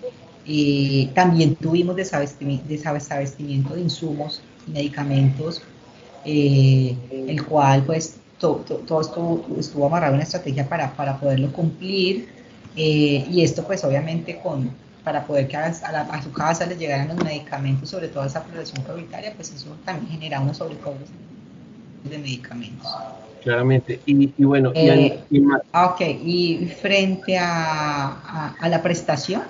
Eh, 0.46 1.11
también 1.14 1.54
tuvimos 1.56 1.96
desabastecimiento 1.96 3.75
de 3.75 3.80
insumos 3.80 4.42
y 4.66 4.70
medicamentos, 4.70 5.62
eh, 6.25 6.96
el 7.11 7.44
cual 7.44 7.84
pues 7.84 8.16
todo 8.38 9.00
esto 9.00 9.44
estuvo 9.58 9.87
amarrado 9.87 10.12
en 10.12 10.16
una 10.16 10.25
estrategia 10.25 10.68
para, 10.68 10.94
para 10.96 11.18
poderlo 11.18 11.50
cumplir 11.52 12.28
y 12.76 13.42
esto 13.42 13.64
pues 13.64 13.84
obviamente 13.84 14.38
con, 14.42 14.70
para 15.02 15.26
poder 15.26 15.49
que 15.49 15.56
a, 15.56 15.66
a, 15.66 16.23
su 16.23 16.32
casa 16.32 16.66
les 16.66 16.78
llegaran 16.78 17.08
los 17.08 17.25
medicamentos, 17.25 17.88
sobre 17.88 18.08
todo 18.08 18.25
esa 18.25 18.42
población 18.42 18.82
prioritaria, 18.82 19.32
pues 19.34 19.52
eso 19.54 19.76
también 19.84 20.12
genera 20.12 20.40
unos 20.40 20.58
sobrecobros 20.58 21.08
de 22.04 22.18
medicamentos. 22.18 22.87
Claramente. 23.42 24.00
Y, 24.06 24.26
bueno, 24.42 24.73
y, 24.75 24.88
eh, 24.88 25.25
Ok, 25.75 26.00
y 26.00 26.66
frente 26.80 27.37
a, 27.37 28.54
a, 28.58 28.68
la 28.68 28.82
prestación, 28.82 29.42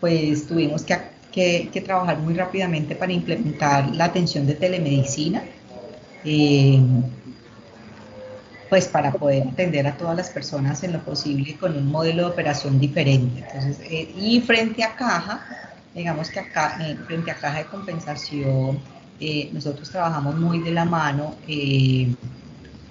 pues 0.00 0.46
tuvimos 0.46 0.82
que, 0.84 1.68
que, 1.70 1.80
trabajar 1.80 2.18
muy 2.18 2.34
rápidamente 2.34 2.94
para 2.94 3.12
implementar 3.12 3.94
la 3.94 4.06
atención 4.06 4.46
de 4.46 4.54
telemedicina. 4.54 5.42
Eh, 6.24 6.80
pues 8.70 8.88
para 8.88 9.12
poder 9.12 9.46
atender 9.46 9.86
a 9.86 9.96
todas 9.96 10.16
las 10.16 10.30
personas 10.30 10.82
en 10.82 10.94
lo 10.94 11.00
posible 11.00 11.54
con 11.56 11.76
un 11.76 11.86
modelo 11.86 12.24
de 12.24 12.30
operación 12.30 12.80
diferente. 12.80 13.44
Entonces, 13.46 13.78
eh, 13.88 14.12
y 14.18 14.40
frente 14.40 14.82
a 14.82 14.96
caja, 14.96 15.46
digamos 15.94 16.30
que 16.30 16.40
acá, 16.40 16.78
frente 17.06 17.30
a 17.30 17.34
caja 17.34 17.58
de 17.58 17.64
compensación, 17.66 18.80
eh, 19.20 19.50
nosotros 19.52 19.88
trabajamos 19.90 20.36
muy 20.36 20.58
de 20.58 20.72
la 20.72 20.84
mano 20.84 21.36
eh, 21.46 22.14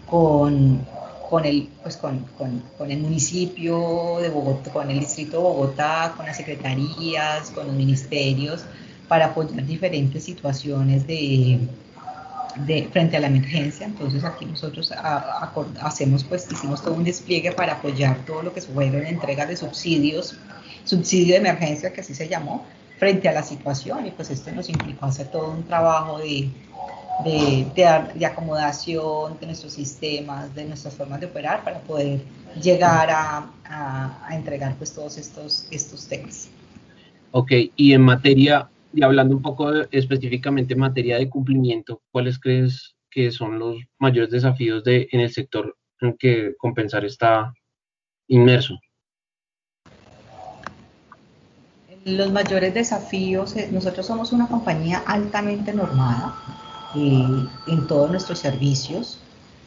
con, 0.06 0.86
con, 1.30 1.46
el, 1.46 1.70
pues 1.82 1.98
con, 1.98 2.26
con, 2.38 2.92
el 2.92 3.00
municipio 3.00 4.20
de 4.22 4.30
Bogotá, 4.30 4.72
con 4.72 4.90
el 4.90 5.00
distrito 5.00 5.38
de 5.38 5.44
Bogotá, 5.44 6.14
con 6.16 6.26
las 6.26 6.38
secretarías, 6.38 7.50
con 7.52 7.68
los 7.68 7.76
ministerios, 7.76 8.64
para 9.08 9.28
apoyar 9.28 9.66
diferentes 9.66 10.24
situaciones 10.24 11.06
de, 11.06 11.60
de, 12.66 12.88
frente 12.92 13.18
a 13.18 13.20
la 13.20 13.28
emergencia. 13.28 13.86
Entonces 13.86 14.24
aquí 14.24 14.46
nosotros 14.46 14.94
hacemos, 15.82 16.24
pues 16.24 16.48
hicimos 16.52 16.82
todo 16.82 16.94
un 16.94 17.04
despliegue 17.04 17.52
para 17.52 17.74
apoyar 17.74 18.26
todo 18.26 18.44
lo 18.44 18.54
que 18.54 18.62
fueron 18.62 19.06
entregas 19.06 19.48
de 19.48 19.58
subsidios, 19.58 20.38
subsidio 20.86 21.34
de 21.34 21.40
emergencia 21.40 21.92
que 21.92 22.02
así 22.02 22.16
se 22.16 22.28
llamó, 22.28 22.66
frente 23.04 23.28
a 23.28 23.34
la 23.34 23.44
situación 23.44 24.06
y 24.06 24.12
pues 24.12 24.30
esto 24.30 24.50
nos 24.54 24.70
implicó 24.70 25.08
hacer 25.08 25.28
todo 25.30 25.52
un 25.52 25.64
trabajo 25.64 26.20
de, 26.20 26.48
de, 27.26 27.68
de, 28.16 28.26
acomodación 28.26 29.38
de 29.42 29.46
nuestros 29.46 29.74
sistemas, 29.74 30.56
de 30.56 30.64
nuestras 30.64 30.96
formas 30.96 31.20
de 31.20 31.26
operar 31.26 31.66
para 31.66 31.82
poder 31.82 32.22
llegar 32.62 33.10
a, 33.10 33.52
a, 33.66 34.30
entregar 34.34 34.78
pues 34.78 34.94
todos 34.94 35.18
estos, 35.18 35.68
estos 35.70 36.08
temas. 36.08 36.50
Ok, 37.32 37.52
y 37.76 37.92
en 37.92 38.04
materia, 38.04 38.70
y 38.94 39.04
hablando 39.04 39.36
un 39.36 39.42
poco 39.42 39.70
específicamente 39.92 40.74
en 40.74 40.80
materia 40.80 41.18
de 41.18 41.28
cumplimiento, 41.28 42.02
¿cuáles 42.10 42.40
crees 42.40 42.96
que 43.12 43.34
son 43.34 43.60
los 43.60 43.76
mayores 44.00 44.32
desafíos 44.32 44.86
de, 44.86 45.10
en 45.12 45.20
el 45.20 45.30
sector 45.30 45.76
en 46.00 46.16
que 46.18 46.54
compensar 46.58 47.04
está 47.04 47.54
inmerso? 48.30 48.80
Los 52.06 52.32
mayores 52.32 52.74
desafíos, 52.74 53.56
eh, 53.56 53.70
nosotros 53.72 54.06
somos 54.06 54.34
una 54.34 54.48
compañía 54.48 55.04
altamente 55.06 55.74
normada 55.74 56.36
eh, 56.96 57.48
en 57.68 57.88
todos 57.88 58.12
nuestros 58.12 58.40
servicios. 58.40 59.20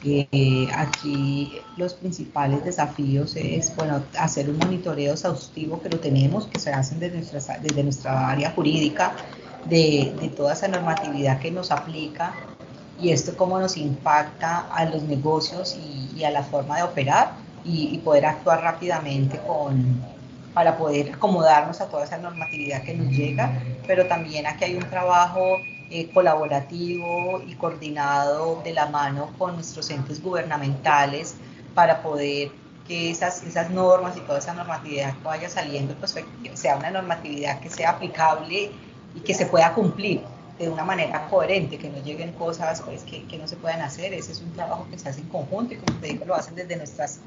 Eh, 0.05 0.69
aquí 0.77 1.53
los 1.79 1.95
principales 1.95 2.63
desafíos 2.63 3.35
es 3.37 3.75
bueno, 3.75 4.03
hacer 4.19 4.51
un 4.51 4.59
monitoreo 4.59 5.15
exhaustivo 5.15 5.81
que 5.81 5.89
lo 5.89 5.99
tenemos, 5.99 6.47
que 6.47 6.59
se 6.59 6.71
hacen 6.73 7.01
desde 7.01 7.23
nuestra, 7.23 7.59
desde 7.59 7.83
nuestra 7.83 8.29
área 8.29 8.51
jurídica, 8.51 9.15
de, 9.65 10.15
de 10.21 10.29
toda 10.29 10.53
esa 10.53 10.69
normatividad 10.69 11.41
que 11.41 11.51
nos 11.51 11.71
aplica 11.71 12.35
y 13.01 13.11
esto 13.11 13.37
cómo 13.37 13.59
nos 13.59 13.77
impacta 13.77 14.67
a 14.71 14.85
los 14.85 15.03
negocios 15.03 15.77
y, 15.77 16.23
a 16.25 16.31
la 16.31 16.43
forma 16.43 16.77
de 16.77 16.83
operar 16.83 17.33
y, 17.65 17.89
y 17.95 17.99
poder 17.99 18.27
actuar 18.27 18.63
rápidamente 18.63 19.41
con, 19.47 20.16
para 20.57 20.79
poder 20.79 21.13
acomodarnos 21.13 21.83
a 21.83 21.87
toda 21.91 22.05
esa 22.05 22.17
normatividad 22.17 22.83
que 22.83 22.95
nos 22.95 23.09
llega, 23.09 23.61
pero 23.87 24.07
también 24.07 24.47
aquí 24.47 24.65
hay 24.65 24.75
un 24.75 24.89
trabajo 24.89 25.59
eh, 25.91 26.09
colaborativo 26.15 27.43
y 27.47 27.55
coordinado 27.57 28.63
de 28.65 28.73
la 28.73 28.87
mano 28.87 29.29
con 29.37 29.57
nuestros 29.57 29.91
entes 29.91 30.23
gubernamentales 30.23 31.35
para 31.75 32.01
poder 32.01 32.53
que 32.89 33.11
esas, 33.11 33.43
esas 33.43 33.69
normas 33.69 34.17
y 34.17 34.21
toda 34.21 34.39
esa 34.39 34.55
normatividad 34.55 35.15
que 35.19 35.25
vaya 35.25 35.51
saliendo, 35.51 35.95
pues 35.97 36.15
sea 36.55 36.77
una 36.77 36.91
normatividad 36.91 37.61
que 37.61 37.69
sea 37.69 37.91
aplicable 37.91 38.71
y 39.15 39.21
que 39.21 39.35
se 39.35 39.45
pueda 39.45 39.75
cumplir 39.75 40.23
de 40.59 40.69
una 40.69 40.85
manera 40.85 41.29
coherente, 41.29 41.79
que 41.79 41.91
no 41.91 42.03
lleguen 42.03 42.33
cosas 42.33 42.81
pues, 42.83 43.03
que, 43.03 43.27
que, 43.27 43.39
no 43.39 43.47
se 43.47 43.57
puedan 43.57 43.83
hacer. 43.83 44.15
Ese 44.15 44.33
es 44.33 44.41
un 44.41 44.53
trabajo 44.53 44.87
que 44.91 44.99
se 44.99 45.09
hace 45.09 45.21
en 45.21 45.29
conjunto 45.29 45.75
y 45.75 45.77
como 45.77 45.99
te 45.99 46.09
digo, 46.09 46.25
lo 46.25 46.35
hacen 46.35 46.55
desde 46.55 46.77
nuestras, 46.77 47.21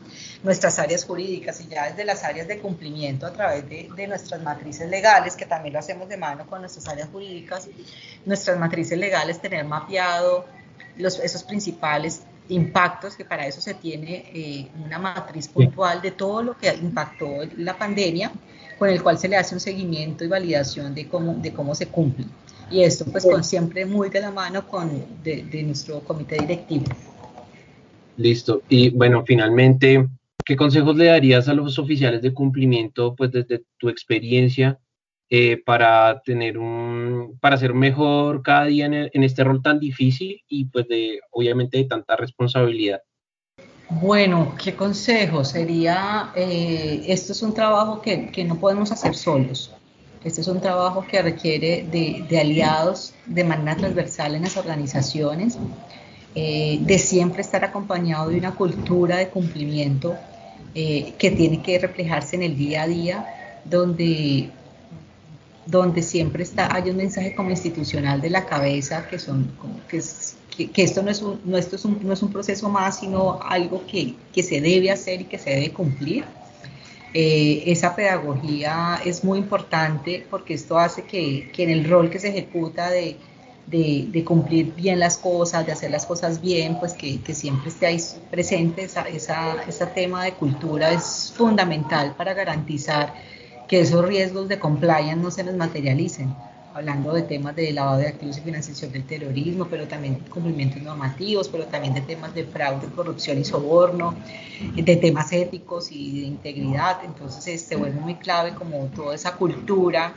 nuestras 0.43 0.79
áreas 0.79 1.05
jurídicas 1.05 1.61
y 1.61 1.67
ya 1.67 1.89
desde 1.89 2.05
las 2.05 2.23
áreas 2.23 2.47
de 2.47 2.59
cumplimiento 2.59 3.27
a 3.27 3.33
través 3.33 3.69
de, 3.69 3.89
de 3.95 4.07
nuestras 4.07 4.41
matrices 4.41 4.89
legales, 4.89 5.35
que 5.35 5.45
también 5.45 5.73
lo 5.73 5.79
hacemos 5.79 6.09
de 6.09 6.17
mano 6.17 6.47
con 6.47 6.61
nuestras 6.61 6.87
áreas 6.87 7.09
jurídicas, 7.09 7.69
nuestras 8.25 8.57
matrices 8.57 8.97
legales, 8.97 9.39
tener 9.39 9.63
mapeado 9.65 10.45
los, 10.97 11.19
esos 11.19 11.43
principales 11.43 12.23
impactos, 12.49 13.15
que 13.15 13.25
para 13.25 13.45
eso 13.45 13.61
se 13.61 13.75
tiene 13.75 14.31
eh, 14.33 14.67
una 14.83 14.97
matriz 14.97 15.47
puntual 15.47 16.01
de 16.01 16.11
todo 16.11 16.41
lo 16.41 16.57
que 16.57 16.73
impactó 16.73 17.27
la 17.57 17.77
pandemia, 17.77 18.31
con 18.79 18.89
el 18.89 19.03
cual 19.03 19.19
se 19.19 19.27
le 19.27 19.35
hace 19.35 19.53
un 19.53 19.59
seguimiento 19.59 20.23
y 20.23 20.27
validación 20.27 20.95
de 20.95 21.07
cómo, 21.07 21.35
de 21.35 21.53
cómo 21.53 21.75
se 21.75 21.87
cumple 21.87 22.25
y 22.71 22.83
esto 22.83 23.05
pues 23.05 23.25
con 23.25 23.43
siempre 23.43 23.85
muy 23.85 24.09
de 24.09 24.21
la 24.21 24.31
mano 24.31 24.67
con 24.67 24.89
de, 25.23 25.63
nuestro 25.63 25.99
comité 26.01 26.37
directivo. 26.39 26.85
Listo. 28.17 28.61
Y 28.69 28.89
bueno, 28.89 29.23
finalmente, 29.25 30.07
¿qué 30.45 30.55
consejos 30.55 30.95
le 30.95 31.05
darías 31.05 31.47
a 31.47 31.53
los 31.53 31.79
oficiales 31.79 32.21
de 32.21 32.33
cumplimiento, 32.33 33.15
pues 33.15 33.31
desde 33.31 33.63
tu 33.77 33.89
experiencia, 33.89 34.79
eh, 35.29 35.61
para 35.63 36.21
tener 36.25 36.57
un, 36.57 37.37
para 37.39 37.57
ser 37.57 37.73
mejor 37.73 38.41
cada 38.41 38.65
día 38.65 38.85
en, 38.87 39.23
este 39.23 39.43
rol 39.43 39.61
tan 39.61 39.79
difícil 39.79 40.41
y 40.47 40.65
pues 40.65 40.87
de, 40.87 41.19
obviamente, 41.31 41.77
de 41.77 41.85
tanta 41.85 42.15
responsabilidad? 42.15 43.01
Bueno, 43.89 44.55
¿qué 44.63 44.75
consejo? 44.75 45.43
Sería, 45.43 46.31
eh, 46.35 47.05
esto 47.07 47.31
es 47.31 47.41
un 47.41 47.53
trabajo 47.53 48.01
que, 48.01 48.27
que 48.31 48.43
no 48.43 48.59
podemos 48.59 48.91
hacer 48.91 49.15
solos. 49.15 49.71
Este 50.23 50.41
es 50.41 50.47
un 50.47 50.59
trabajo 50.59 51.05
que 51.09 51.21
requiere 51.21 51.87
de, 51.89 52.39
aliados 52.39 53.13
de 53.25 53.43
manera 53.45 53.77
transversal 53.77 54.35
en 54.35 54.43
las 54.43 54.57
organizaciones, 54.57 55.57
eh, 56.35 56.79
de 56.81 56.99
siempre 56.99 57.41
estar 57.41 57.63
acompañado 57.63 58.29
de 58.29 58.37
una 58.37 58.53
cultura 58.53 59.17
de 59.17 59.29
cumplimiento 59.29 60.15
eh, 60.75 61.13
que 61.17 61.31
tiene 61.31 61.61
que 61.61 61.79
reflejarse 61.79 62.35
en 62.35 62.43
el 62.43 62.57
día 62.57 62.83
a 62.83 62.87
día, 62.87 63.25
donde, 63.63 64.49
donde 65.65 66.01
siempre 66.01 66.43
está, 66.43 66.75
hay 66.75 66.89
un 66.89 66.97
mensaje 66.97 67.33
como 67.33 67.49
institucional 67.49 68.19
de 68.19 68.29
la 68.29 68.45
cabeza 68.45 69.07
que 69.07 69.19
son 69.19 69.49
que, 69.87 70.01
que, 70.67 70.83
esto, 70.83 71.01
no 71.01 71.11
es 71.11 71.21
un, 71.21 71.39
no, 71.45 71.57
esto 71.57 71.75
es 71.75 71.85
un, 71.85 71.99
no 72.01 72.13
es 72.13 72.21
un 72.21 72.31
proceso 72.31 72.69
más, 72.69 72.99
sino 72.99 73.39
algo 73.41 73.85
que, 73.87 74.15
que 74.33 74.43
se 74.43 74.61
debe 74.61 74.91
hacer 74.91 75.21
y 75.21 75.25
que 75.25 75.37
se 75.37 75.51
debe 75.51 75.71
cumplir. 75.71 76.25
Eh, 77.13 77.63
esa 77.65 77.95
pedagogía 77.95 78.99
es 79.03 79.23
muy 79.23 79.39
importante 79.39 80.25
porque 80.29 80.53
esto 80.53 80.77
hace 80.77 81.03
que, 81.03 81.49
que 81.51 81.63
en 81.63 81.71
el 81.71 81.89
rol 81.89 82.09
que 82.09 82.19
se 82.19 82.29
ejecuta 82.29 82.91
de, 82.91 83.17
de, 83.69 84.23
cumplir 84.23 84.73
bien 84.75 84.99
las 84.99 85.17
cosas, 85.17 85.65
de 85.65 85.71
hacer 85.71 85.91
las 85.91 86.05
cosas 86.05 86.41
bien, 86.41 86.79
pues 86.79 86.93
que, 86.93 87.21
que 87.21 87.33
siempre 87.33 87.69
esté 87.69 87.85
ahí 87.85 87.99
presente 88.31 88.83
esa, 88.83 89.07
esa, 89.07 89.93
tema 89.93 90.23
de 90.23 90.33
cultura 90.33 90.91
es 90.91 91.33
fundamental 91.35 92.15
para 92.15 92.33
garantizar 92.33 93.13
que 93.67 93.81
esos 93.81 94.05
riesgos 94.05 94.47
de 94.47 94.59
compliance 94.59 95.15
no 95.15 95.29
se 95.29 95.43
nos 95.43 95.55
materialicen 95.55 96.33
hablando 96.79 97.13
de 97.13 97.23
temas 97.23 97.55
de 97.55 97.71
lavado 97.73 97.99
de 97.99 98.07
activos 98.07 98.37
y 98.37 98.41
financiación 98.41 98.91
del 98.91 99.03
terrorismo, 99.03 99.67
pero 99.69 99.87
también 99.87 100.15
cumplimientos 100.29 100.81
normativos, 100.81 101.49
pero 101.49 101.65
también 101.65 101.93
de 101.93 102.01
temas 102.01 102.33
de 102.33 102.45
fraude, 102.45 102.87
corrupción 102.95 103.37
y 103.37 103.43
soborno, 103.43 104.15
de 104.75 104.95
temas 104.95 105.31
éticos 105.33 105.91
y 105.91 106.21
de 106.21 106.27
integridad. 106.27 107.03
Entonces 107.03 107.43
se 107.43 107.53
este, 107.53 107.75
vuelve 107.75 107.99
muy 107.99 108.15
clave 108.15 108.53
como 108.53 108.85
toda 108.95 109.13
esa 109.13 109.35
cultura 109.35 110.13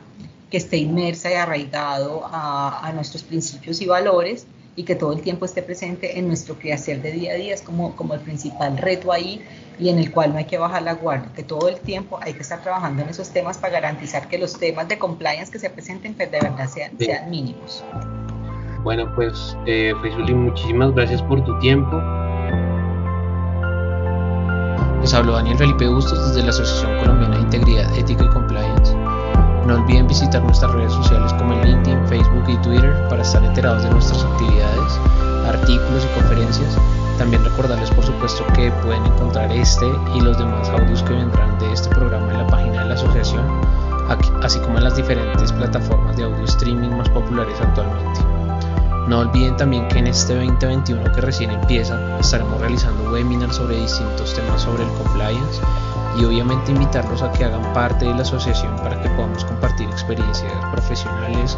que 0.50 0.58
esté 0.58 0.76
inmersa 0.76 1.30
y 1.30 1.34
arraigado 1.34 2.24
a, 2.26 2.86
a 2.86 2.92
nuestros 2.92 3.22
principios 3.24 3.80
y 3.82 3.86
valores 3.86 4.46
y 4.74 4.84
que 4.84 4.94
todo 4.94 5.12
el 5.12 5.20
tiempo 5.20 5.44
esté 5.44 5.62
presente 5.62 6.18
en 6.18 6.28
nuestro 6.28 6.58
quehacer 6.58 7.02
de 7.02 7.12
día 7.12 7.32
a 7.32 7.34
día, 7.34 7.54
es 7.54 7.62
como, 7.62 7.94
como 7.94 8.14
el 8.14 8.20
principal 8.20 8.78
reto 8.78 9.12
ahí 9.12 9.44
y 9.78 9.88
en 9.88 9.98
el 9.98 10.10
cual 10.10 10.32
no 10.32 10.38
hay 10.38 10.46
que 10.46 10.58
bajar 10.58 10.82
la 10.82 10.94
guardia, 10.94 11.30
que 11.34 11.42
todo 11.42 11.68
el 11.68 11.76
tiempo 11.80 12.18
hay 12.22 12.32
que 12.34 12.40
estar 12.40 12.62
trabajando 12.62 13.02
en 13.02 13.08
esos 13.08 13.30
temas 13.30 13.58
para 13.58 13.74
garantizar 13.74 14.28
que 14.28 14.38
los 14.38 14.58
temas 14.58 14.88
de 14.88 14.98
compliance 14.98 15.50
que 15.50 15.58
se 15.58 15.68
presenten 15.70 16.14
pues 16.14 16.30
de 16.30 16.40
verdad 16.40 16.68
sean, 16.68 16.96
sean 16.98 17.30
mínimos. 17.30 17.84
Bueno, 18.82 19.12
pues 19.14 19.56
eh, 19.66 19.94
muchísimas 20.34 20.92
gracias 20.94 21.22
por 21.22 21.44
tu 21.44 21.58
tiempo. 21.60 21.96
Les 25.00 25.12
habló 25.14 25.32
Daniel 25.32 25.56
Felipe 25.56 25.88
Bustos 25.88 26.28
desde 26.28 26.42
la 26.42 26.50
Asociación 26.50 26.98
Colombiana 26.98 27.36
de 27.36 27.42
Integridad, 27.42 27.98
Ética 27.98 28.24
y 28.24 28.28
Compliance. 28.28 28.94
No 29.66 29.74
olviden 29.74 30.08
visitar 30.08 30.42
nuestras 30.42 30.72
redes 30.72 30.92
sociales 30.92 31.32
como 31.34 31.54
el 31.54 31.62
LinkedIn, 31.62 32.06
Facebook 32.08 32.44
y 32.48 32.56
Twitter 32.58 33.08
para 33.08 33.22
estar 33.22 33.44
enterados 33.44 33.84
de 33.84 33.90
nuestras 33.90 34.21
actividades, 34.42 34.98
artículos 35.46 36.04
y 36.04 36.20
conferencias. 36.20 36.76
También 37.18 37.44
recordarles 37.44 37.90
por 37.90 38.04
supuesto 38.04 38.44
que 38.54 38.70
pueden 38.82 39.04
encontrar 39.06 39.52
este 39.52 39.86
y 40.14 40.20
los 40.20 40.38
demás 40.38 40.68
audios 40.70 41.02
que 41.02 41.14
vendrán 41.14 41.58
de 41.58 41.72
este 41.72 41.88
programa 41.90 42.32
en 42.32 42.38
la 42.38 42.46
página 42.46 42.82
de 42.82 42.88
la 42.88 42.94
asociación, 42.94 43.44
así 44.42 44.58
como 44.60 44.78
en 44.78 44.84
las 44.84 44.96
diferentes 44.96 45.52
plataformas 45.52 46.16
de 46.16 46.24
audio 46.24 46.44
streaming 46.44 46.90
más 46.90 47.08
populares 47.10 47.60
actualmente. 47.60 48.20
No 49.08 49.20
olviden 49.20 49.56
también 49.56 49.88
que 49.88 49.98
en 49.98 50.06
este 50.06 50.34
2021 50.34 51.12
que 51.12 51.20
recién 51.20 51.50
empieza 51.50 51.98
estaremos 52.18 52.60
realizando 52.60 53.10
webinars 53.10 53.56
sobre 53.56 53.76
distintos 53.76 54.34
temas 54.34 54.62
sobre 54.62 54.84
el 54.84 54.90
compliance 54.90 55.60
y 56.18 56.24
obviamente 56.24 56.72
invitarlos 56.72 57.22
a 57.22 57.32
que 57.32 57.44
hagan 57.44 57.72
parte 57.72 58.04
de 58.04 58.14
la 58.14 58.22
asociación 58.22 58.76
para 58.76 59.00
que 59.00 59.08
podamos 59.10 59.44
compartir 59.44 59.88
experiencias 59.88 60.52
profesionales, 60.72 61.56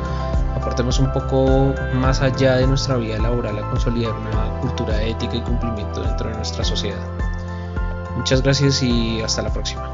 aportemos 0.64 0.98
un 0.98 1.12
poco 1.12 1.74
más 1.92 2.22
allá 2.22 2.56
de 2.56 2.66
nuestra 2.66 2.96
vida 2.96 3.18
laboral 3.18 3.58
a 3.58 3.68
consolidar 3.68 4.14
una 4.14 4.60
cultura 4.60 4.96
de 4.96 5.10
ética 5.10 5.36
y 5.36 5.42
cumplimiento 5.42 6.02
dentro 6.02 6.30
de 6.30 6.36
nuestra 6.36 6.64
sociedad. 6.64 7.06
Muchas 8.16 8.40
gracias 8.40 8.82
y 8.82 9.20
hasta 9.20 9.42
la 9.42 9.52
próxima. 9.52 9.93